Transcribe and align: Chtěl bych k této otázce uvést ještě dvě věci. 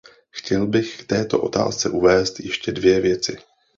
Chtěl 0.29 0.67
bych 0.67 0.97
k 1.03 1.07
této 1.07 1.41
otázce 1.41 1.89
uvést 1.89 2.39
ještě 2.39 2.71
dvě 2.71 3.01
věci. 3.01 3.37